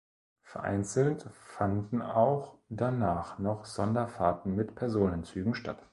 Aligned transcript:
Vereinzelt 0.41 1.27
fanden 1.31 2.01
auch 2.01 2.57
danach 2.69 3.37
noch 3.37 3.65
Sonderfahrten 3.65 4.55
mit 4.55 4.73
Personenzügen 4.73 5.53
statt. 5.53 5.77